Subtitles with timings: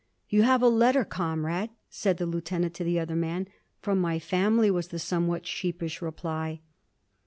[0.29, 3.47] "You have a letter, comrade!" said the Lieutenant to the other man.
[3.83, 6.61] "From my family," was the somewhat sheepish reply.